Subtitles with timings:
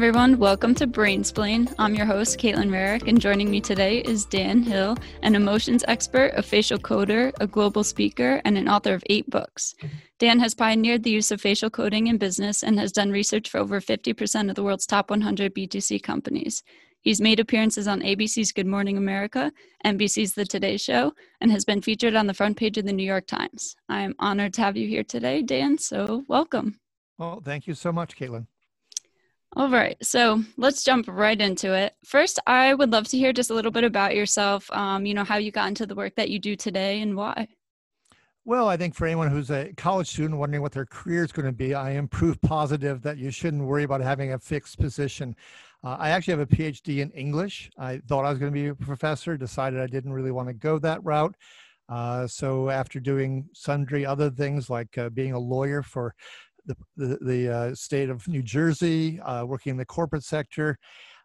[0.00, 0.38] everyone.
[0.38, 1.74] Welcome to Brainsplain.
[1.78, 6.32] I'm your host, Caitlin Rarick, and joining me today is Dan Hill, an emotions expert,
[6.34, 9.74] a facial coder, a global speaker, and an author of eight books.
[10.18, 13.58] Dan has pioneered the use of facial coding in business and has done research for
[13.58, 16.62] over 50% of the world's top 100 B2C companies.
[17.02, 19.52] He's made appearances on ABC's Good Morning America,
[19.84, 23.04] NBC's The Today Show, and has been featured on the front page of the New
[23.04, 23.76] York Times.
[23.90, 26.80] I am honored to have you here today, Dan, so welcome.
[27.18, 28.46] Well, thank you so much, Caitlin.
[29.56, 31.94] All right, so let's jump right into it.
[32.04, 34.70] First, I would love to hear just a little bit about yourself.
[34.70, 37.48] Um, you know, how you got into the work that you do today and why.
[38.44, 41.46] Well, I think for anyone who's a college student wondering what their career is going
[41.46, 45.34] to be, I am proof positive that you shouldn't worry about having a fixed position.
[45.82, 47.70] Uh, I actually have a PhD in English.
[47.76, 50.54] I thought I was going to be a professor, decided I didn't really want to
[50.54, 51.34] go that route.
[51.88, 56.14] Uh, so after doing sundry other things like uh, being a lawyer for
[56.96, 60.78] the, the, the uh, state of New Jersey, uh, working in the corporate sector.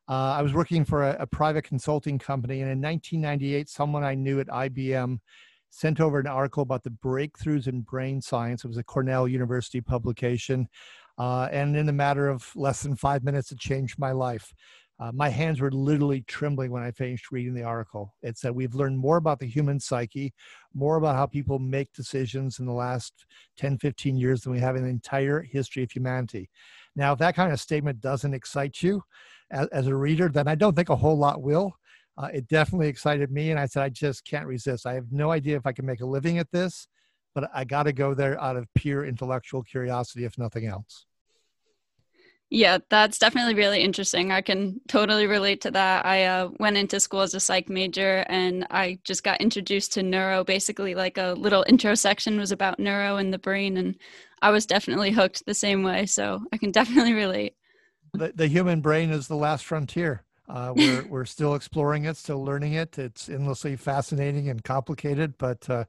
[0.07, 4.13] Uh, I was working for a, a, private consulting company, and in 1998, someone I
[4.13, 5.17] knew at IBM
[5.71, 8.63] sent over an article about the breakthroughs in brain science.
[8.63, 10.67] It was a Cornell University publication,
[11.17, 14.53] uh, and in a matter of less than five minutes, it changed my life.
[14.97, 18.15] Uh, my hands were literally trembling when I finished reading the article.
[18.21, 20.33] It said, We've learned more about the human psyche,
[20.73, 23.25] more about how people make decisions in the last
[23.57, 26.49] 10, 15 years than we have in the entire history of humanity.
[26.95, 29.03] Now, if that kind of statement doesn't excite you
[29.52, 31.75] as, as a reader, then I don't think a whole lot will.
[32.17, 34.85] Uh, it definitely excited me, and I said, I just can't resist.
[34.85, 36.87] I have no idea if I can make a living at this,
[37.33, 41.05] but I got to go there out of pure intellectual curiosity, if nothing else.
[42.52, 44.32] Yeah, that's definitely really interesting.
[44.32, 46.06] I can totally relate to that.
[46.06, 50.04] I uh, went into school as a psych major and I just got introduced to
[50.04, 50.44] neuro.
[50.44, 53.95] Basically, like a little intro section was about neuro and the brain, and
[54.44, 56.06] I was definitely hooked the same way.
[56.06, 57.56] So I can definitely relate.
[58.14, 60.22] The, the human brain is the last frontier.
[60.48, 63.00] Uh, we're, we're still exploring it, still learning it.
[63.00, 65.86] It's endlessly fascinating and complicated, but uh,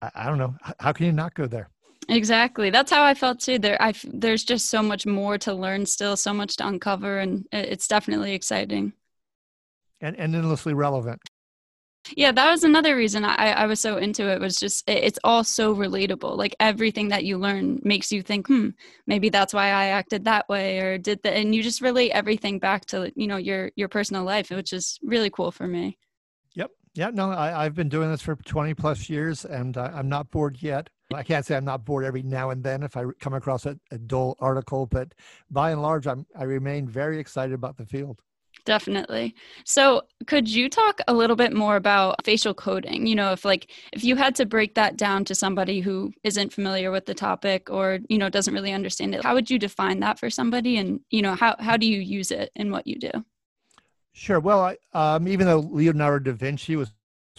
[0.00, 0.54] I, I don't know.
[0.80, 1.68] How can you not go there?
[2.08, 2.70] Exactly.
[2.70, 3.58] That's how I felt too.
[3.58, 7.46] There, I there's just so much more to learn still, so much to uncover, and
[7.52, 8.94] it's definitely exciting.
[10.00, 11.20] And, and endlessly relevant.
[12.16, 14.40] Yeah, that was another reason I, I was so into it.
[14.40, 16.36] Was just it, it's all so relatable.
[16.36, 18.70] Like everything that you learn makes you think, hmm,
[19.06, 22.58] maybe that's why I acted that way or did that, and you just relate everything
[22.58, 25.98] back to you know your your personal life, which is really cool for me.
[26.98, 27.10] Yeah.
[27.10, 30.90] No, I, I've been doing this for twenty plus years, and I'm not bored yet.
[31.14, 33.78] I can't say I'm not bored every now and then if I come across a,
[33.92, 35.14] a dull article, but
[35.48, 38.20] by and large, I'm, I remain very excited about the field.
[38.64, 39.36] Definitely.
[39.64, 43.06] So, could you talk a little bit more about facial coding?
[43.06, 46.52] You know, if like if you had to break that down to somebody who isn't
[46.52, 50.00] familiar with the topic or, you know, doesn't really understand it, how would you define
[50.00, 52.98] that for somebody and, you know, how how do you use it in what you
[52.98, 53.12] do?
[54.18, 54.40] Sure.
[54.40, 54.76] Well, I,
[55.14, 56.92] um, even though Leonardo da Vinci was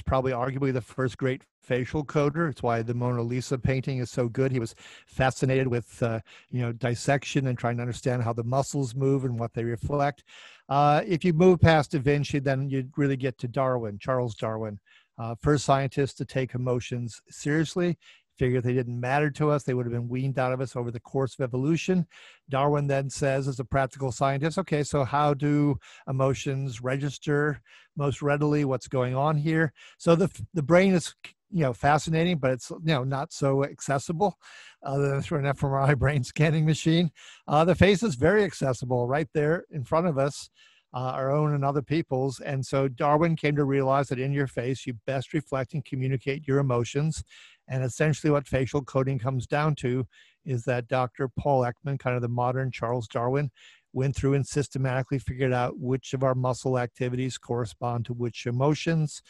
[0.05, 2.49] probably arguably the first great facial coder.
[2.49, 4.49] It's why the Mona Lisa painting is so good.
[4.49, 4.75] He was
[5.05, 9.37] fascinated with, uh, you know, dissection and trying to understand how the muscles move and
[9.37, 10.23] what they reflect.
[10.69, 14.79] Uh, if you move past Da Vinci, then you really get to Darwin, Charles Darwin,
[15.17, 17.97] uh, first scientist to take emotions seriously.
[18.39, 20.91] Figure they didn't matter to us, they would have been weaned out of us over
[20.91, 22.07] the course of evolution.
[22.49, 25.77] Darwin then says, as a practical scientist, okay, so how do
[26.07, 27.61] emotions register
[27.97, 28.63] most readily?
[28.63, 29.73] What's going on here?
[29.97, 31.13] So the the brain is
[31.51, 34.37] you know fascinating but it's you know not so accessible
[34.83, 37.09] other than through an fMRI brain scanning machine
[37.47, 40.51] uh, the face is very accessible right there in front of us
[40.93, 44.47] uh, our own and other people's and so darwin came to realize that in your
[44.47, 47.23] face you best reflect and communicate your emotions
[47.67, 50.05] and essentially what facial coding comes down to
[50.45, 53.51] is that dr paul ekman kind of the modern charles darwin
[53.91, 59.21] went through and systematically figured out which of our muscle activities correspond to which emotions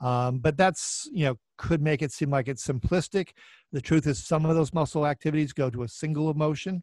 [0.00, 3.30] um, but that's, you know, could make it seem like it's simplistic.
[3.72, 6.82] The truth is, some of those muscle activities go to a single emotion.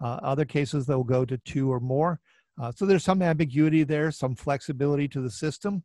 [0.00, 2.20] Uh, other cases, they'll go to two or more.
[2.60, 5.84] Uh, so there's some ambiguity there, some flexibility to the system,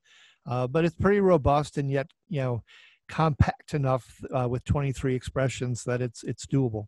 [0.49, 2.63] uh, but it's pretty robust and yet, you know,
[3.09, 6.87] compact enough uh, with 23 expressions that it's it's doable.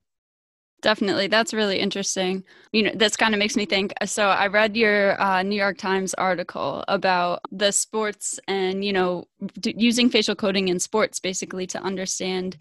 [0.81, 1.27] Definitely.
[1.27, 2.44] That's really interesting.
[2.74, 3.94] You know, this kind of makes me think.
[4.06, 9.24] So, I read your uh, New York Times article about the sports and, you know,
[9.62, 12.57] d- using facial coding in sports basically to understand,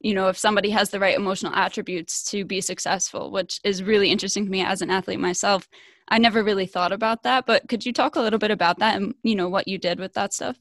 [0.00, 4.10] you know, if somebody has the right emotional attributes to be successful, which is really
[4.10, 5.68] interesting to me as an athlete myself.
[6.08, 8.96] I never really thought about that, but could you talk a little bit about that
[8.96, 10.56] and, you know, what you did with that stuff?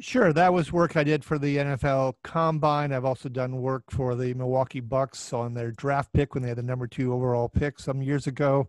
[0.00, 2.92] Sure, that was work I did for the NFL Combine.
[2.92, 6.58] I've also done work for the Milwaukee Bucks on their draft pick when they had
[6.58, 8.68] the number two overall pick some years ago.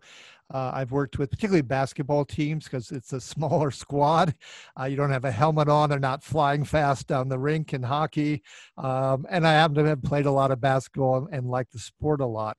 [0.53, 4.35] Uh, I've worked with particularly basketball teams because it's a smaller squad.
[4.79, 7.83] Uh, you don't have a helmet on; they're not flying fast down the rink in
[7.83, 8.43] hockey.
[8.77, 11.79] Um, and I happen to have played a lot of basketball and, and like the
[11.79, 12.57] sport a lot.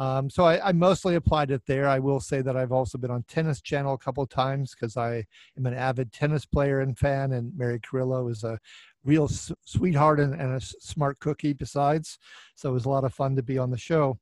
[0.00, 1.86] Um, so I, I, mostly applied it there.
[1.86, 5.26] I will say that I've also been on Tennis Channel a couple times because I
[5.58, 8.58] am an avid tennis player and fan, and Mary Carillo is a
[9.04, 12.18] real s- sweetheart and, and, a smart cookie besides.
[12.54, 14.18] So it was a lot of fun to be on the show.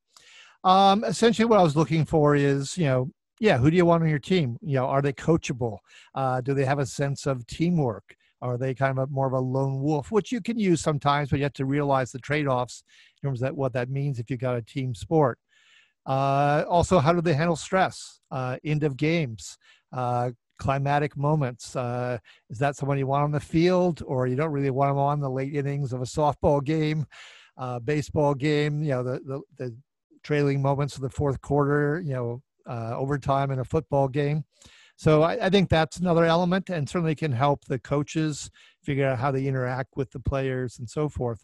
[0.65, 3.11] Um, essentially, what I was looking for is, you know,
[3.41, 4.59] yeah, who do you want on your team?
[4.61, 5.79] You know, are they coachable?
[6.15, 8.17] Uh, do they have a sense of teamwork?
[8.41, 11.31] Are they kind of a, more of a lone wolf, which you can use sometimes,
[11.31, 12.83] but you have to realize the trade-offs
[13.23, 15.39] in terms of that, what that means if you got a team sport.
[16.07, 18.21] Uh, also, how do they handle stress?
[18.31, 19.59] Uh, end of games,
[19.93, 21.77] uh, climatic moments.
[21.77, 22.19] Uh,
[22.49, 25.21] is that someone you want on the field, or you don't really want them on
[25.21, 27.07] the late innings of a softball game,
[27.57, 28.83] uh, baseball game?
[28.83, 29.77] You know, the, the, the
[30.23, 32.03] trailing moments of the fourth quarter.
[32.05, 34.45] You know, uh, overtime in a football game.
[34.97, 38.51] So I, I, think that's another element, and certainly can help the coaches
[38.83, 41.41] figure out how they interact with the players and so forth.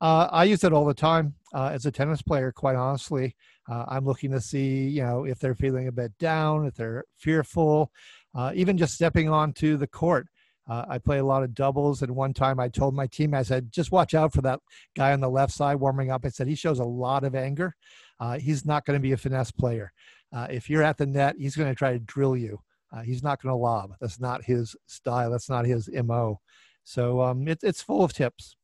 [0.00, 2.52] Uh, I use it all the time uh, as a tennis player.
[2.52, 3.34] Quite honestly,
[3.70, 7.04] uh, I'm looking to see, you know, if they're feeling a bit down, if they're
[7.16, 7.92] fearful,
[8.34, 10.26] uh, even just stepping onto the court.
[10.68, 13.42] Uh, I play a lot of doubles, and one time I told my team, I
[13.42, 14.60] said, just watch out for that
[14.94, 16.26] guy on the left side warming up.
[16.26, 17.74] I said he shows a lot of anger.
[18.20, 19.92] Uh, he's not going to be a finesse player.
[20.34, 22.60] Uh, if you're at the net, he's going to try to drill you.
[22.92, 23.94] Uh, he's not going to lob.
[24.00, 25.30] That's not his style.
[25.30, 26.40] That's not his mo.
[26.84, 28.56] So um, it, it's full of tips.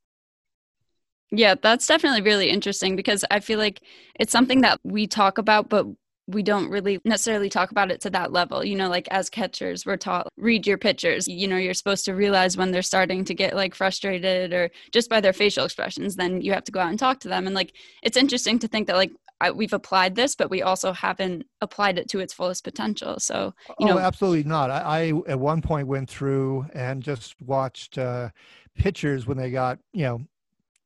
[1.31, 3.83] Yeah, that's definitely really interesting because I feel like
[4.19, 5.87] it's something that we talk about, but
[6.27, 8.65] we don't really necessarily talk about it to that level.
[8.65, 11.29] You know, like as catchers, we're taught read your pitchers.
[11.29, 15.11] You know, you're supposed to realize when they're starting to get like frustrated or just
[15.11, 17.47] by their facial expressions, then you have to go out and talk to them.
[17.47, 20.93] And like, it's interesting to think that like I, we've applied this, but we also
[20.93, 23.19] haven't applied it to its fullest potential.
[23.19, 24.71] So, you know, oh, absolutely not.
[24.71, 28.31] I, I, at one point went through and just watched uh,
[28.77, 30.21] pitchers when they got, you know,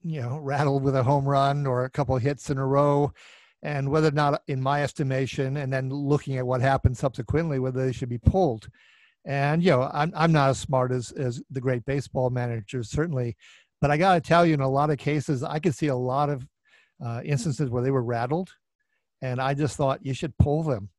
[0.03, 3.13] you know, rattled with a home run or a couple hits in a row,
[3.63, 7.85] and whether or not, in my estimation, and then looking at what happened subsequently, whether
[7.85, 8.69] they should be pulled.
[9.25, 13.37] And you know, I'm I'm not as smart as as the great baseball managers certainly,
[13.81, 15.97] but I got to tell you, in a lot of cases, I could see a
[15.97, 16.47] lot of
[17.05, 18.51] uh, instances where they were rattled,
[19.23, 20.91] and I just thought you should pull them.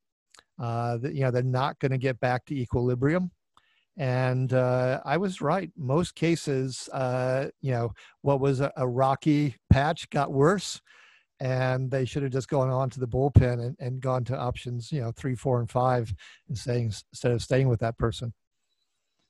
[0.60, 3.32] Uh, that you know they're not going to get back to equilibrium
[4.00, 5.70] and uh, I was right.
[5.78, 7.92] Most cases, uh, you know,
[8.22, 10.80] what was a, a, rocky patch got worse,
[11.42, 14.90] and they should have just gone on to the bullpen and, and gone to options,
[14.90, 16.14] you know, three, four, and five,
[16.48, 18.34] and instead of staying with that person.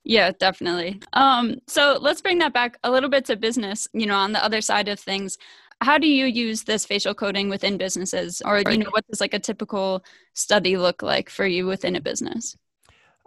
[0.04, 1.02] Yeah, definitely.
[1.14, 3.88] Um, so let's bring that back a little bit to business.
[3.92, 5.40] You know, on the other side of things,
[5.82, 9.34] how do you use this facial coding within businesses, or you know, what does like
[9.34, 10.04] a typical
[10.34, 12.58] study look like for you within a business?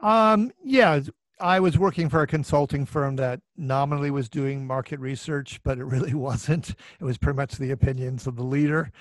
[0.02, 1.00] Um, yeah,
[1.40, 5.84] I was working for a consulting firm that nominally was doing market research, but it
[5.84, 6.70] really wasn't.
[7.00, 8.93] It was pretty much the opinions of the leader.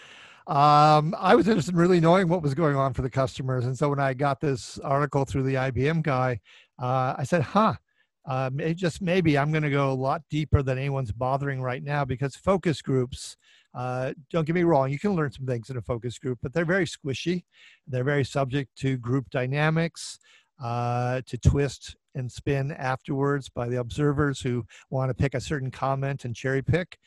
[0.47, 3.65] Um, I was interested in really knowing what was going on for the customers.
[3.65, 6.39] And so when I got this article through the IBM guy,
[6.81, 7.75] uh, I said, huh,
[8.25, 12.05] uh, just maybe I'm going to go a lot deeper than anyone's bothering right now
[12.05, 13.35] because focus groups,
[13.73, 16.53] uh, don't get me wrong, you can learn some things in a focus group, but
[16.53, 17.43] they're very squishy.
[17.87, 20.19] They're very subject to group dynamics,
[20.61, 25.71] uh, to twist and spin afterwards by the observers who want to pick a certain
[25.71, 26.97] comment and cherry pick.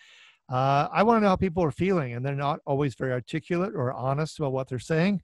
[0.51, 3.75] Uh, I want to know how people are feeling, and they're not always very articulate
[3.75, 5.23] or honest about what they're saying.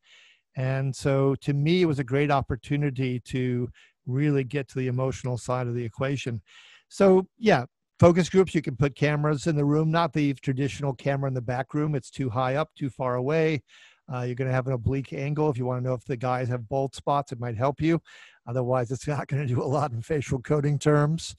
[0.56, 3.68] And so, to me, it was a great opportunity to
[4.06, 6.40] really get to the emotional side of the equation.
[6.88, 7.64] So, yeah,
[7.98, 11.40] focus groups, you can put cameras in the room, not the traditional camera in the
[11.40, 11.94] back room.
[11.94, 13.62] It's too high up, too far away.
[14.12, 15.50] Uh, you're going to have an oblique angle.
[15.50, 18.02] If you want to know if the guys have bald spots, it might help you.
[18.46, 21.36] Otherwise, it's not going to do a lot in facial coding terms.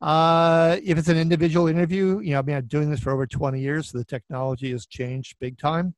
[0.00, 3.26] Uh, if it's an individual interview, you know, I mean, I'm doing this for over
[3.26, 5.94] 20 years, so the technology has changed big time.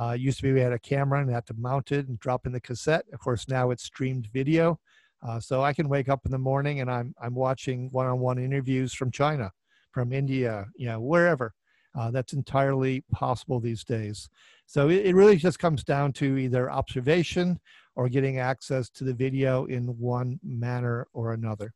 [0.00, 2.46] Uh, used to be we had a camera and had to mount it and drop
[2.46, 3.04] in the cassette.
[3.12, 4.80] Of course, now it's streamed video.
[5.26, 8.92] Uh, so I can wake up in the morning and I'm I'm watching one-on-one interviews
[8.92, 9.50] from China,
[9.92, 11.54] from India, you know, wherever.
[11.96, 14.28] Uh, that's entirely possible these days.
[14.66, 17.60] So it, it really just comes down to either observation
[17.94, 21.72] or getting access to the video in one manner or another.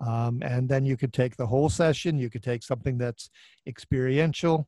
[0.00, 2.18] Um, and then you could take the whole session.
[2.18, 3.30] You could take something that's
[3.66, 4.66] experiential.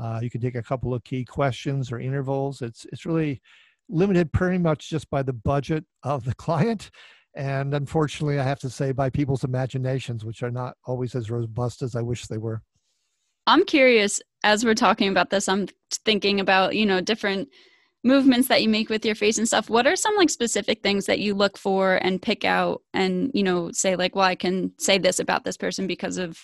[0.00, 2.62] Uh, you could take a couple of key questions or intervals.
[2.62, 3.42] It's it's really
[3.88, 6.90] limited pretty much just by the budget of the client,
[7.34, 11.82] and unfortunately, I have to say by people's imaginations, which are not always as robust
[11.82, 12.62] as I wish they were.
[13.46, 15.48] I'm curious as we're talking about this.
[15.48, 15.68] I'm
[16.04, 17.48] thinking about you know different
[18.02, 21.06] movements that you make with your face and stuff what are some like specific things
[21.06, 24.72] that you look for and pick out and you know say like well i can
[24.78, 26.38] say this about this person because of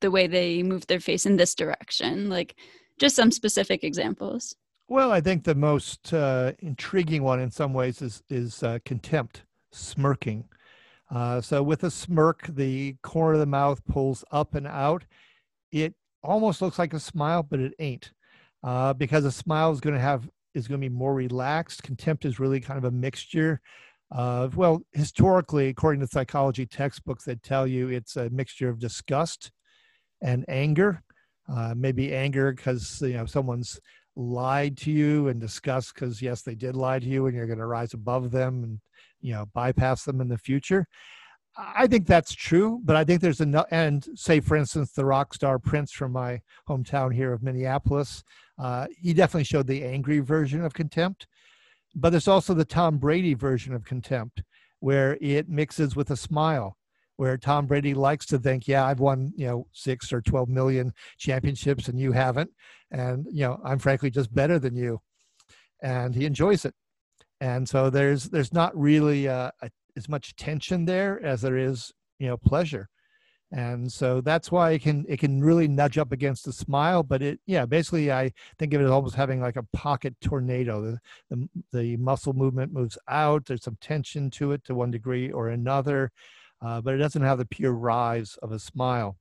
[0.00, 2.56] the way they move their face in this direction like
[2.98, 4.56] just some specific examples
[4.88, 9.42] well i think the most uh, intriguing one in some ways is is uh, contempt
[9.74, 10.44] smirking
[11.10, 15.04] uh, so with a smirk the corner of the mouth pulls up and out
[15.72, 18.12] it almost looks like a smile but it ain't
[18.64, 21.82] uh, because a smile is going to have is going to be more relaxed.
[21.82, 23.60] Contempt is really kind of a mixture
[24.10, 29.50] of, well, historically, according to psychology textbooks, that tell you it's a mixture of disgust
[30.22, 31.02] and anger.
[31.52, 33.78] Uh, maybe anger because you know someone's
[34.16, 37.58] lied to you, and disgust because yes, they did lie to you, and you're going
[37.58, 38.80] to rise above them and
[39.24, 40.86] you know bypass them in the future.
[41.56, 43.66] I think that's true, but I think there's enough.
[43.70, 48.24] And say, for instance, the rock star Prince from my hometown here of Minneapolis,
[48.58, 51.26] uh, he definitely showed the angry version of contempt.
[51.94, 54.42] But there's also the Tom Brady version of contempt,
[54.80, 56.76] where it mixes with a smile,
[57.16, 60.92] where Tom Brady likes to think, "Yeah, I've won, you know, six or twelve million
[61.18, 62.50] championships, and you haven't,
[62.90, 65.00] and you know, I'm frankly just better than you,"
[65.82, 66.74] and he enjoys it.
[67.44, 71.92] And so there's there's not really a, a as much tension there as there is
[72.18, 72.88] you know pleasure.
[73.52, 77.20] And so that's why it can it can really nudge up against the smile but
[77.20, 80.80] it yeah basically i think of it as almost having like a pocket tornado.
[80.80, 80.98] The,
[81.30, 85.50] the, the muscle movement moves out there's some tension to it to one degree or
[85.50, 86.12] another
[86.62, 89.18] uh, but it doesn't have the pure rise of a smile.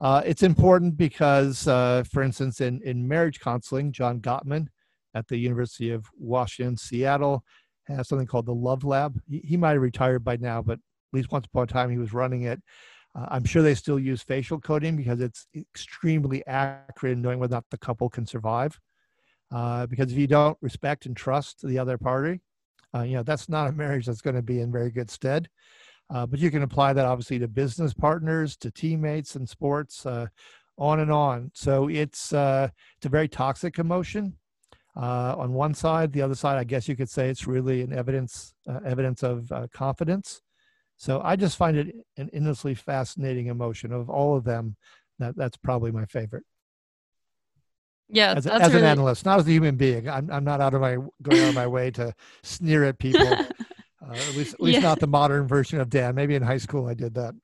[0.00, 4.68] Uh, it's important because uh, for instance in, in marriage counseling john gottman
[5.14, 7.44] at the university of washington seattle
[7.96, 9.20] has something called the Love Lab.
[9.28, 10.80] He, he might have retired by now, but at
[11.12, 12.60] least once upon a time he was running it.
[13.14, 17.54] Uh, I'm sure they still use facial coding because it's extremely accurate in knowing whether
[17.54, 18.78] or not the couple can survive.
[19.52, 22.40] Uh, because if you don't respect and trust the other party,
[22.94, 25.48] uh, you know that's not a marriage that's going to be in very good stead.
[26.08, 30.26] Uh, but you can apply that obviously to business partners, to teammates in sports, uh,
[30.78, 31.50] on and on.
[31.52, 34.36] So it's uh, it's a very toxic emotion
[35.00, 36.12] uh, on one side.
[36.12, 39.50] The other side, I guess you could say it's really an evidence uh, evidence of
[39.50, 40.42] uh, confidence.
[40.96, 43.92] So I just find it an endlessly fascinating emotion.
[43.92, 44.76] Of all of them,
[45.18, 46.44] that that's probably my favorite.
[48.10, 48.80] Yeah, as, as really...
[48.80, 50.08] an analyst, not as a human being.
[50.08, 53.26] I'm I'm not out of my going out of my way to sneer at people.
[54.02, 54.80] Uh, at least at least yeah.
[54.80, 56.14] not the modern version of Dan.
[56.14, 57.34] Maybe in high school I did that.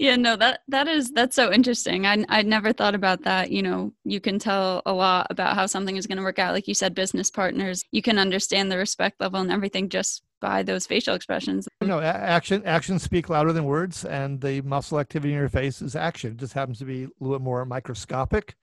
[0.00, 2.06] Yeah no that that is that's so interesting.
[2.06, 3.50] I i never thought about that.
[3.52, 6.54] You know you can tell a lot about how something is going to work out.
[6.54, 10.62] Like you said business partners you can understand the respect level and everything just by
[10.62, 11.68] those facial expressions.
[11.82, 15.94] No action actions speak louder than words and the muscle activity in your face is
[15.94, 16.32] action.
[16.32, 18.56] It just happens to be a little bit more microscopic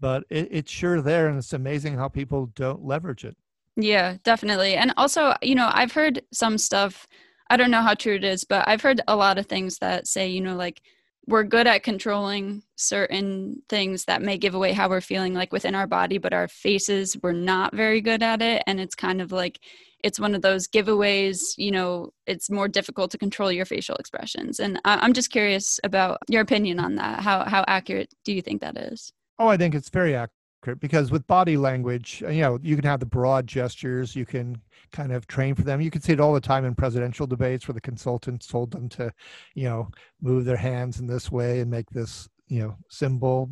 [0.00, 3.36] but it, it's sure there and it's amazing how people don't leverage it.
[3.76, 4.74] Yeah definitely.
[4.74, 7.06] And also you know i've heard some stuff
[7.50, 10.06] I don't know how true it is, but I've heard a lot of things that
[10.06, 10.80] say, you know, like
[11.26, 15.74] we're good at controlling certain things that may give away how we're feeling like within
[15.74, 18.62] our body, but our faces we're not very good at it.
[18.66, 19.58] And it's kind of like
[20.02, 24.60] it's one of those giveaways, you know, it's more difficult to control your facial expressions.
[24.60, 27.20] And I'm just curious about your opinion on that.
[27.20, 29.12] How how accurate do you think that is?
[29.38, 30.43] Oh, I think it's very accurate
[30.80, 34.60] because with body language, you know, you can have the broad gestures, you can
[34.92, 35.80] kind of train for them.
[35.80, 38.88] You can see it all the time in presidential debates where the consultants told them
[38.90, 39.12] to,
[39.54, 39.90] you know,
[40.22, 43.50] move their hands in this way and make this, you know, symbol,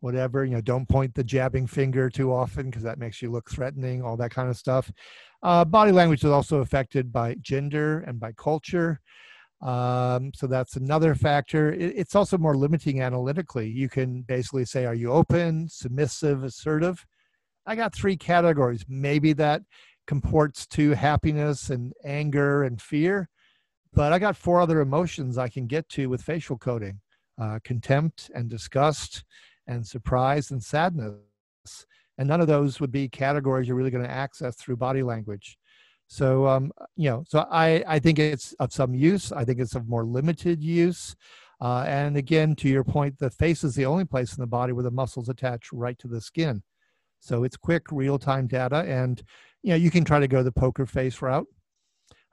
[0.00, 0.44] whatever.
[0.44, 4.02] You know, don't point the jabbing finger too often because that makes you look threatening,
[4.02, 4.92] all that kind of stuff.
[5.42, 9.00] Uh, body language is also affected by gender and by culture.
[9.64, 11.72] Um, so that's another factor.
[11.72, 13.68] It, it's also more limiting analytically.
[13.68, 17.04] You can basically say, are you open, submissive, assertive?
[17.66, 18.84] I got three categories.
[18.88, 19.62] Maybe that
[20.06, 23.30] comports to happiness and anger and fear,
[23.94, 27.00] but I got four other emotions I can get to with facial coding
[27.40, 29.24] uh, contempt and disgust
[29.66, 31.16] and surprise and sadness.
[32.18, 35.56] And none of those would be categories you're really going to access through body language.
[36.14, 39.32] So, um, you know, so I, I think it's of some use.
[39.32, 41.16] I think it's of more limited use.
[41.60, 44.72] Uh, and again, to your point, the face is the only place in the body
[44.72, 46.62] where the muscles attach right to the skin.
[47.18, 48.84] So it's quick, real time data.
[48.86, 49.20] And,
[49.64, 51.48] you know, you can try to go the poker face route.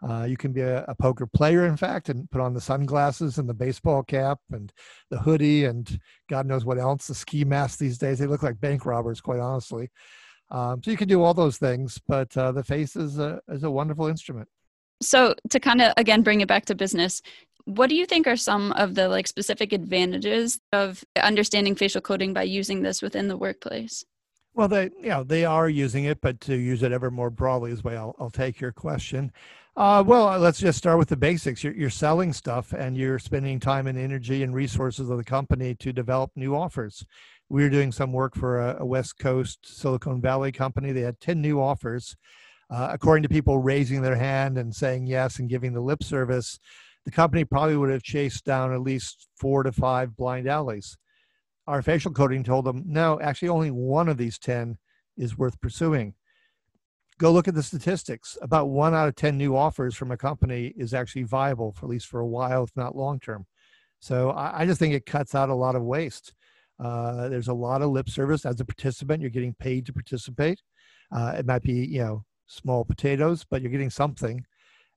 [0.08, 3.40] Uh, you can be a, a, poker player, in fact, and put on the sunglasses
[3.40, 4.72] and the baseball cap and
[5.10, 8.20] the hoodie and God knows what else, the ski mask these days.
[8.20, 9.90] They look like bank robbers, quite honestly.
[10.52, 13.64] Um, so you can do all those things, but uh, the face is a, is
[13.64, 14.50] a wonderful instrument.
[15.02, 17.22] So to kind of again bring it back to business,
[17.66, 22.34] what do you think are some of the like specific advantages of understanding facial coding
[22.34, 24.04] by using this within the workplace?
[24.54, 27.72] Well, they you know they are using it, but to use it ever more broadly
[27.72, 29.32] is way I'll, I'll take your question.
[29.78, 31.64] Uh, well, let's just start with the basics.
[31.64, 35.76] You're, you're selling stuff, and you're spending time and energy and resources of the company
[35.76, 37.06] to develop new offers.
[37.52, 40.92] We were doing some work for a, a West Coast Silicon Valley company.
[40.92, 42.16] They had ten new offers.
[42.70, 46.58] Uh, according to people raising their hand and saying yes and giving the lip service,
[47.04, 50.98] the company probably would have chased down at least four to five blind alleys
[51.68, 54.78] our facial coding told them, no, actually, only one of these 10
[55.18, 56.14] is worth pursuing.
[57.18, 58.38] Go look at the statistics.
[58.42, 61.90] About one out of 10 new offers from a company is actually viable, for at
[61.90, 63.46] least for a while, if not long term.
[64.00, 66.34] So I, I just think it cuts out a lot of waste.
[66.84, 69.22] Uh, there's a lot of lip service as a participant.
[69.22, 70.62] You're getting paid to participate.
[71.12, 74.46] Uh, it might be, you know, small potatoes, but you're getting something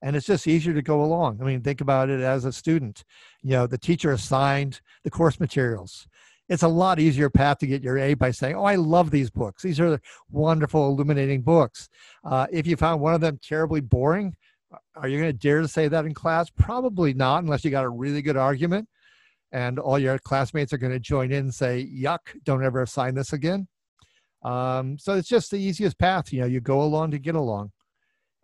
[0.02, 1.40] and it's just easier to go along.
[1.40, 3.04] I mean, think about it as a student.
[3.42, 6.06] You know, the teacher assigned the course materials
[6.48, 9.30] it's a lot easier path to get your A by saying, "Oh, I love these
[9.30, 9.62] books.
[9.62, 10.00] These are
[10.30, 11.88] wonderful, illuminating books."
[12.22, 14.36] Uh, if you found one of them terribly boring,
[14.96, 16.50] are you going to dare to say that in class?
[16.50, 18.88] Probably not, unless you got a really good argument,
[19.54, 22.36] and all your classmates are going to join in and say, "Yuck!
[22.44, 23.68] Don't ever assign this again."
[24.42, 26.32] Um, so it's just the easiest path.
[26.32, 27.70] You know, you go along to get along.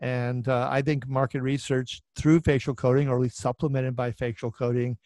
[0.00, 4.50] And uh, I think market research through facial coding, or at least supplemented by facial
[4.50, 4.96] coding,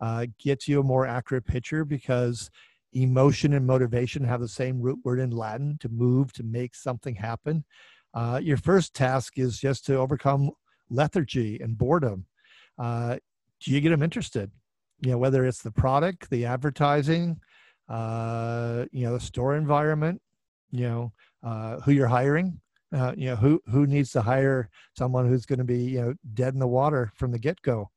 [0.00, 2.50] uh, gets you a more accurate picture because
[2.92, 7.14] emotion and motivation have the same root word in Latin to move, to make something
[7.14, 7.64] happen.
[8.14, 10.50] Uh, your first task is just to overcome
[10.88, 12.26] lethargy and boredom.
[12.76, 13.18] Uh,
[13.60, 14.50] do you get them interested?
[15.00, 17.40] You know, whether it's the product, the advertising,
[17.88, 20.20] uh, you know, the store environment,
[20.70, 22.60] you know, uh, who you're hiring.
[22.92, 26.14] Uh, you know, who who needs to hire someone who's going to be you know
[26.34, 27.88] dead in the water from the get go?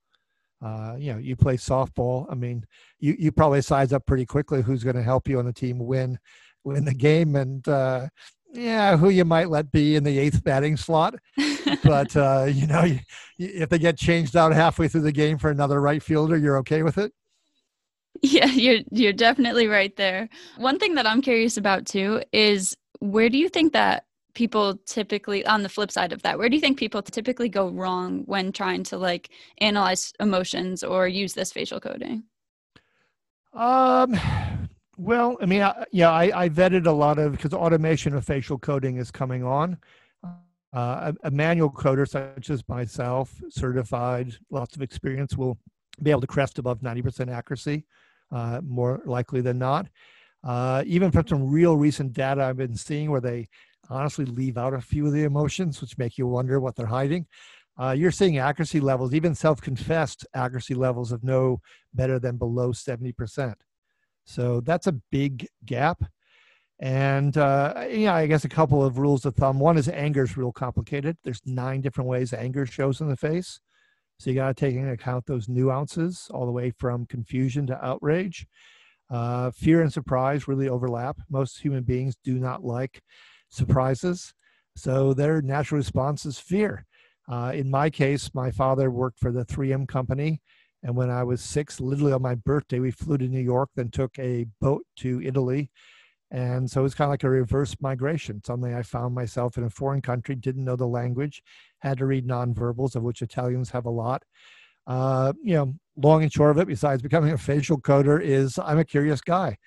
[0.63, 2.25] uh, you know, you play softball.
[2.29, 2.65] I mean,
[2.99, 5.77] you, you probably size up pretty quickly who's going to help you on the team
[5.77, 6.17] win
[6.63, 8.07] win the game, and uh,
[8.53, 11.15] yeah, who you might let be in the eighth batting slot.
[11.83, 12.99] but uh, you know, you,
[13.37, 16.83] if they get changed out halfway through the game for another right fielder, you're okay
[16.83, 17.11] with it.
[18.21, 20.29] Yeah, you're you're definitely right there.
[20.57, 25.45] One thing that I'm curious about too is where do you think that people typically
[25.45, 28.51] on the flip side of that where do you think people typically go wrong when
[28.51, 32.23] trying to like analyze emotions or use this facial coding
[33.53, 34.19] um
[35.03, 38.57] well i mean I, yeah I, I vetted a lot of because automation of facial
[38.57, 39.77] coding is coming on
[40.23, 45.57] uh, a, a manual coder such as myself certified lots of experience will
[46.01, 47.85] be able to crest above 90% accuracy
[48.31, 49.87] uh, more likely than not
[50.43, 53.47] uh, even from some real recent data i've been seeing where they
[53.89, 57.25] honestly leave out a few of the emotions, which make you wonder what they're hiding.
[57.79, 61.59] Uh, you're seeing accuracy levels, even self confessed accuracy levels of no
[61.93, 63.55] better than below 70%.
[64.25, 66.03] So that's a big gap.
[66.79, 69.59] And uh, yeah, I guess a couple of rules of thumb.
[69.59, 71.17] One is anger is real complicated.
[71.23, 73.59] There's nine different ways anger shows in the face.
[74.19, 77.85] So you got to take into account those nuances all the way from confusion to
[77.85, 78.47] outrage.
[79.09, 81.17] Uh, fear and surprise really overlap.
[81.29, 83.01] Most human beings do not like
[83.49, 84.33] surprises.
[84.75, 86.85] So their natural response is fear.
[87.29, 90.41] Uh, in my case, my father worked for the 3M company.
[90.83, 93.89] And when I was six, literally on my birthday, we flew to New York, then
[93.89, 95.69] took a boat to Italy.
[96.29, 98.41] And so it was kind of like a reverse migration.
[98.43, 101.41] Suddenly I found myself in a foreign country, didn't know the language,
[101.79, 104.23] had to read nonverbals, of which Italians have a lot.
[104.85, 108.79] Uh, you know, long and short of it, besides becoming a facial coder, is I'm
[108.79, 109.57] a curious guy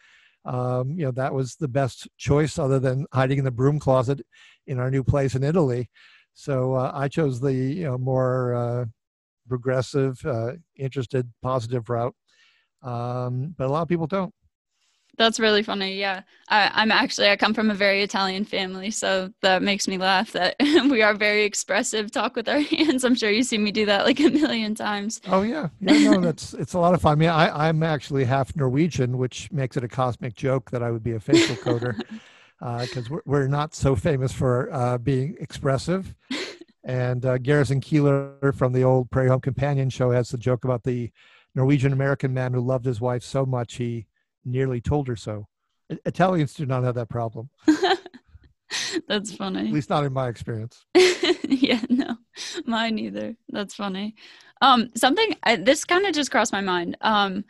[0.46, 4.20] um, you know that was the best choice other than hiding in the broom closet
[4.66, 5.90] in our new place in Italy.
[6.34, 8.84] So uh, I chose the you know more uh,
[9.48, 12.14] progressive, uh, interested, positive route.
[12.82, 14.32] Um, but a lot of people don't.
[15.18, 15.98] That's really funny.
[15.98, 16.22] Yeah.
[16.48, 18.90] I, am actually, I come from a very Italian family.
[18.90, 23.02] So that makes me laugh that we are very expressive, talk with our hands.
[23.02, 25.20] I'm sure you see me do that like a million times.
[25.28, 25.68] Oh, yeah.
[25.80, 27.12] Yeah, no, that's, it's a lot of fun.
[27.12, 30.90] I mean, I, I'm actually half Norwegian, which makes it a cosmic joke that I
[30.90, 31.98] would be a facial coder
[32.58, 36.14] because uh, we're, we're not so famous for uh, being expressive.
[36.86, 40.84] And uh, Garrison Keillor from the old Prairie Home Companion show has the joke about
[40.84, 41.10] the
[41.56, 44.06] Norwegian American man who loved his wife so much he
[44.44, 45.48] nearly told her so.
[46.04, 47.50] Italians do not have that problem.
[49.08, 49.66] That's funny.
[49.68, 50.84] At least not in my experience.
[50.94, 52.16] yeah, no,
[52.66, 53.36] mine either.
[53.48, 54.14] That's funny.
[54.62, 56.96] Um, something I, this kind of just crossed my mind.
[57.00, 57.44] Um,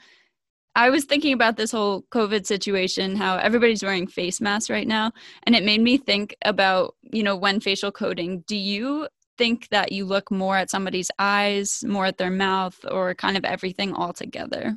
[0.75, 5.13] I was thinking about this whole COVID situation, how everybody's wearing face masks right now,
[5.45, 8.45] and it made me think about you know when facial coding.
[8.47, 13.15] Do you think that you look more at somebody's eyes, more at their mouth, or
[13.15, 14.77] kind of everything all together?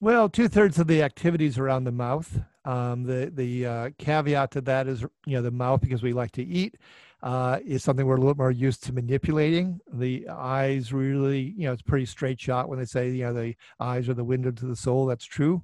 [0.00, 2.40] Well, two thirds of the activities around the mouth.
[2.64, 6.32] Um, the the uh, caveat to that is, you know, the mouth because we like
[6.32, 6.76] to eat
[7.22, 9.80] uh, is something we're a little more used to manipulating.
[9.92, 13.54] The eyes really, you know, it's pretty straight shot when they say, you know, the
[13.80, 15.06] eyes are the window to the soul.
[15.06, 15.62] That's true.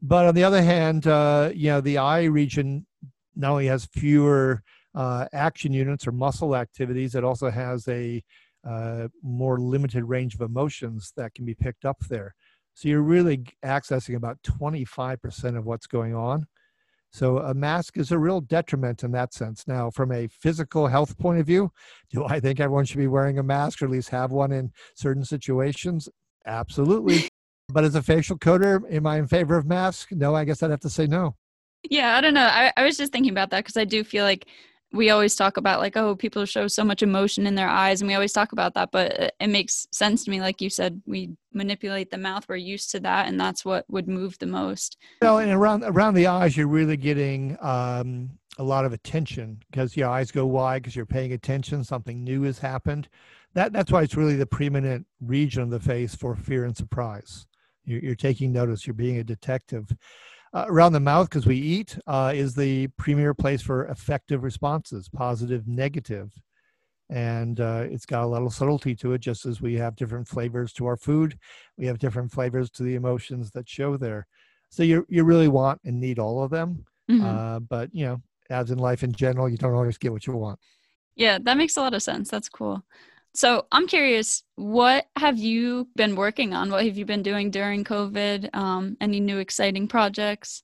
[0.00, 2.86] But on the other hand, uh, you know, the eye region
[3.34, 4.62] not only has fewer
[4.94, 8.22] uh, action units or muscle activities, it also has a
[8.68, 12.34] uh, more limited range of emotions that can be picked up there.
[12.74, 16.46] So you're really accessing about 25% of what's going on.
[17.10, 19.66] So a mask is a real detriment in that sense.
[19.66, 21.72] Now, from a physical health point of view,
[22.10, 24.70] do I think everyone should be wearing a mask or at least have one in
[24.94, 26.08] certain situations?
[26.46, 27.28] Absolutely.
[27.68, 30.12] but as a facial coder, am I in favor of masks?
[30.12, 31.34] No, I guess I'd have to say no.
[31.88, 32.46] Yeah, I don't know.
[32.46, 34.46] I, I was just thinking about that because I do feel like
[34.92, 38.08] we always talk about like oh people show so much emotion in their eyes and
[38.08, 41.30] we always talk about that but it makes sense to me like you said we
[41.52, 44.96] manipulate the mouth we're used to that and that's what would move the most.
[45.20, 49.96] Well and around around the eyes you're really getting um, a lot of attention because
[49.96, 53.08] your eyes go wide because you're paying attention something new has happened.
[53.54, 57.46] That that's why it's really the preeminent region of the face for fear and surprise.
[57.84, 59.96] You're, you're taking notice you're being a detective
[60.54, 65.08] uh, around the mouth because we eat uh, is the premier place for effective responses
[65.08, 66.32] positive negative.
[67.10, 70.74] And uh, it's got a little subtlety to it just as we have different flavors
[70.74, 71.38] to our food.
[71.78, 74.26] We have different flavors to the emotions that show there.
[74.68, 77.24] So you, you really want and need all of them mm-hmm.
[77.24, 80.34] Uh, but you know as in life in general you don't always get what you
[80.34, 80.58] want.
[81.16, 82.30] Yeah that makes a lot of sense.
[82.30, 82.84] That's cool
[83.34, 86.70] so I'm curious, what have you been working on?
[86.70, 88.54] What have you been doing during COVID?
[88.54, 90.62] Um, any new exciting projects?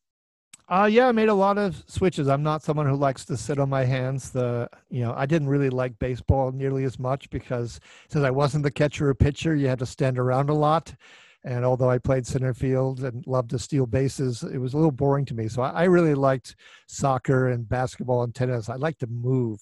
[0.66, 2.27] Uh, yeah, I made a lot of switches.
[2.27, 4.31] I'm not someone who likes to sit on my hands.
[4.31, 8.64] The you know, I didn't really like baseball nearly as much because since I wasn't
[8.64, 10.94] the catcher or pitcher, you had to stand around a lot.
[11.44, 14.90] And although I played center field and loved to steal bases, it was a little
[14.90, 15.48] boring to me.
[15.48, 16.57] So I, I really liked
[16.88, 18.70] soccer and basketball and tennis.
[18.70, 19.61] I like to move.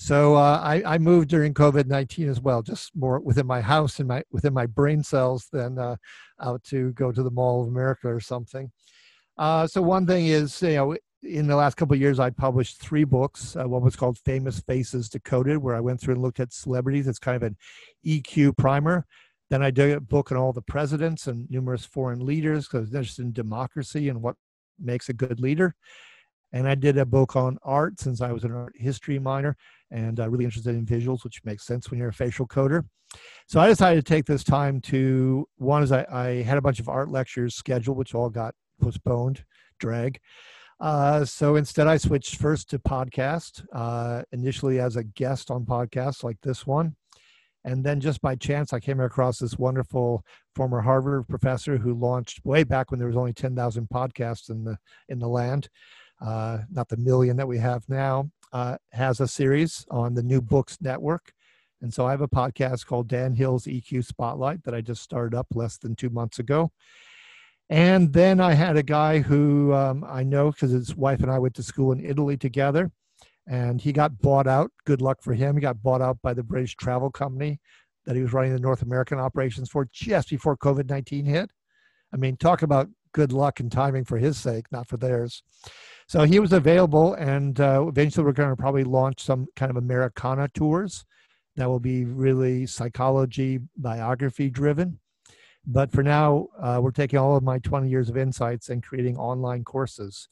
[0.00, 3.98] So uh, I, I, moved during COVID nineteen as well, just more within my house
[3.98, 5.96] and my within my brain cells than uh,
[6.40, 8.70] out to go to the Mall of America or something.
[9.36, 12.80] Uh, so one thing is, you know, in the last couple of years, I published
[12.80, 13.56] three books.
[13.56, 17.08] Uh, one was called Famous Faces Decoded, where I went through and looked at celebrities.
[17.08, 17.56] It's kind of an
[18.06, 19.04] EQ primer.
[19.50, 22.80] Then I did a book on all the presidents and numerous foreign leaders because I
[22.80, 24.36] was interested in democracy and what
[24.78, 25.74] makes a good leader.
[26.52, 29.56] And I did a book on art since I was an art history minor
[29.90, 32.84] and uh, really interested in visuals, which makes sense when you're a facial coder.
[33.46, 36.80] So I decided to take this time to one is I, I had a bunch
[36.80, 39.44] of art lectures scheduled, which all got postponed,
[39.78, 40.20] drag.
[40.80, 46.22] Uh, so instead, I switched first to podcast, uh, initially as a guest on podcasts
[46.22, 46.94] like this one.
[47.64, 52.44] And then just by chance, I came across this wonderful former Harvard professor who launched
[52.44, 55.68] way back when there was only 10,000 podcasts in the, in the land
[56.20, 60.40] uh, not the million that we have now, uh, has a series on the New
[60.40, 61.32] Books Network.
[61.80, 65.36] And so I have a podcast called Dan Hill's EQ Spotlight that I just started
[65.36, 66.72] up less than two months ago.
[67.70, 71.38] And then I had a guy who um, I know because his wife and I
[71.38, 72.90] went to school in Italy together.
[73.46, 74.70] And he got bought out.
[74.84, 75.56] Good luck for him.
[75.56, 77.60] He got bought out by the British travel company
[78.04, 81.50] that he was running the North American operations for just before COVID 19 hit.
[82.12, 85.42] I mean, talk about good luck and timing for his sake, not for theirs.
[86.08, 89.76] So he was available, and uh, eventually we're going to probably launch some kind of
[89.76, 91.04] Americana tours
[91.56, 95.00] that will be really psychology, biography driven.
[95.66, 99.18] But for now, uh, we're taking all of my 20 years of insights and creating
[99.18, 100.28] online courses.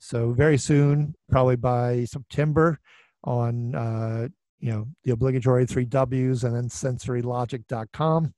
[0.00, 2.80] So very soon, probably by September,
[3.22, 8.34] on uh, you know the obligatory three W's and then sensorylogic.com.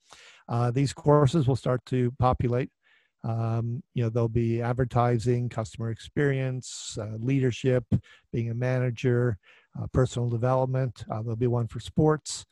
[0.47, 2.71] Uh, these courses will start to populate
[3.25, 7.85] um, you know, there'll be advertising, customer experience, uh, leadership,
[8.33, 9.39] being a manager,
[9.81, 11.05] uh, personal development.
[11.11, 12.45] Uh, there'll be one for sports.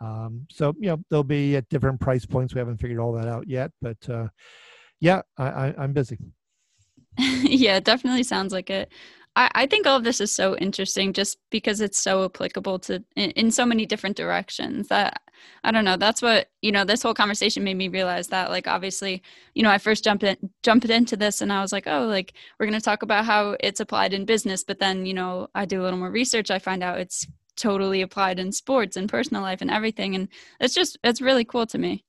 [0.00, 2.54] Um, so, you know, they'll be at different price points.
[2.54, 4.28] We haven't figured all that out yet, but uh,
[5.00, 6.18] yeah, I, I, I'm busy.
[7.18, 8.92] yeah, it definitely sounds like it.
[9.38, 13.04] I, I think all of this is so interesting just because it's so applicable to
[13.14, 15.22] in, in so many different directions that
[15.62, 15.96] I don't know.
[15.96, 19.22] That's what, you know, this whole conversation made me realize that like obviously,
[19.54, 22.34] you know, I first jumped in jumped into this and I was like, oh, like
[22.58, 25.80] we're gonna talk about how it's applied in business, but then, you know, I do
[25.80, 27.24] a little more research, I find out it's
[27.56, 30.16] totally applied in sports and personal life and everything.
[30.16, 32.04] And it's just it's really cool to me.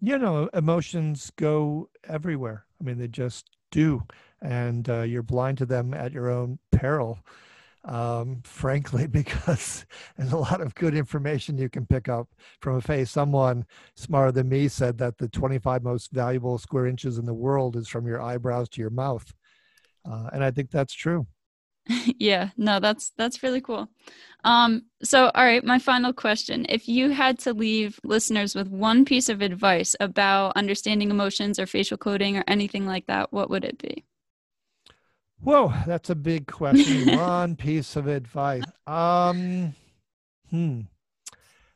[0.00, 2.64] You know, emotions go everywhere.
[2.80, 4.02] I mean, they just do
[4.42, 7.18] and uh, you're blind to them at your own peril.
[7.84, 12.28] Um, frankly, because there's a lot of good information you can pick up
[12.60, 13.10] from a face.
[13.10, 17.76] Someone smarter than me said that the 25 most valuable square inches in the world
[17.76, 19.32] is from your eyebrows to your mouth.
[20.08, 21.26] uh, and I think that's true.
[22.18, 23.88] yeah, no, that's that's really cool.
[24.44, 29.04] Um, so, all right, my final question: If you had to leave listeners with one
[29.04, 33.64] piece of advice about understanding emotions or facial coding or anything like that, what would
[33.64, 34.04] it be?
[35.40, 37.16] Whoa, that's a big question.
[37.18, 38.64] one piece of advice.
[38.86, 39.74] Um,
[40.50, 40.82] hmm.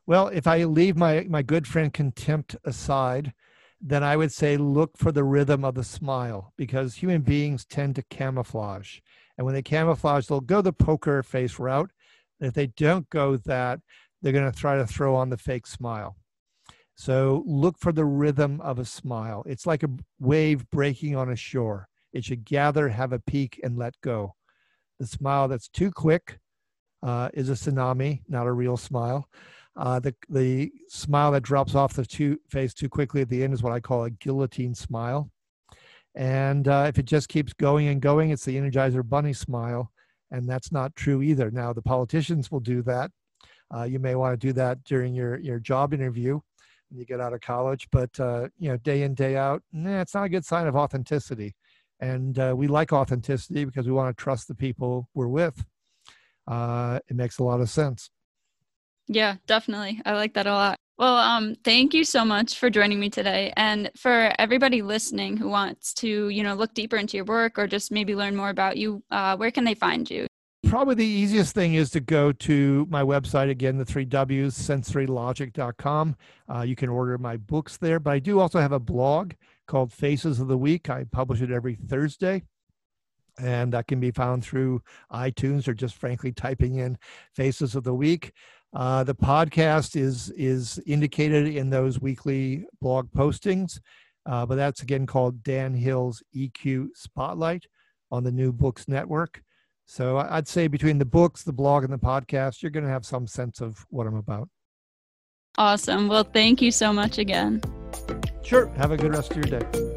[0.07, 3.33] Well, if I leave my my good friend contempt aside,
[3.81, 7.97] then I would say look for the rhythm of the smile because human beings tend
[7.97, 8.99] to camouflage.
[9.39, 11.91] And when they camouflage, they'll go the poker face route.
[12.41, 13.81] And if they don't go that,
[14.21, 16.17] they're going to try to throw on the fake smile.
[16.95, 19.43] So look for the rhythm of a smile.
[19.47, 21.89] It's like a wave breaking on a shore.
[22.13, 24.35] It should gather, have a peak, and let go.
[24.99, 26.39] The smile that's too quick
[27.03, 29.29] uh, is a tsunami, not a real smile.
[29.77, 33.55] Uh, the the smile that drops off the two, face too quickly at the end
[33.55, 35.31] is what I call a guillotine smile.
[36.15, 39.93] And uh, if it just keeps going and going, it's the Energizer Bunny smile.
[40.33, 41.51] And that's not true either.
[41.51, 43.11] Now, the politicians will do that.
[43.75, 46.41] Uh, you may want to do that during your, your job interview
[46.89, 47.89] when you get out of college.
[47.93, 50.77] But, uh, you know, day in, day out, nah, it's not a good sign of
[50.77, 51.55] authenticity.
[52.01, 55.65] And uh, we like authenticity because we want to trust the people we're with.
[56.47, 58.11] Uh, it makes a lot of sense.
[59.07, 60.01] Yeah, definitely.
[60.05, 60.77] I like that a lot.
[61.01, 63.53] Well, um, thank you so much for joining me today.
[63.57, 67.67] And for everybody listening who wants to, you know, look deeper into your work or
[67.67, 70.27] just maybe learn more about you, uh, where can they find you?
[70.67, 76.17] Probably the easiest thing is to go to my website again, the three W's, sensorylogic.com.
[76.55, 79.33] Uh, you can order my books there, but I do also have a blog
[79.71, 80.91] called Faces of the Week.
[80.91, 82.43] I publish it every Thursday
[83.39, 86.99] and that can be found through iTunes or just frankly typing in
[87.35, 88.33] Faces of the Week.
[88.75, 93.81] Uh, the podcast is is indicated in those weekly blog postings,
[94.27, 97.67] uh, but that's again called Dan Hill's EQ Spotlight
[98.11, 99.43] on the New Books Network.
[99.87, 103.05] So I'd say between the books, the blog, and the podcast, you're going to have
[103.05, 104.49] some sense of what I'm about.
[105.59, 106.07] Awesome.
[106.07, 107.61] Well, thank you so much again.
[108.43, 108.67] Sure.
[108.77, 109.90] Have a good rest of your day.